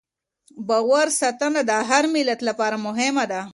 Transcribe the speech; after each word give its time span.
باور 0.67 1.07
ساتنه 1.21 1.61
د 1.69 1.71
هر 1.89 2.03
ملت 2.15 2.39
لپاره 2.49 2.75
مهمه 2.87 3.25
ده. 3.31 3.41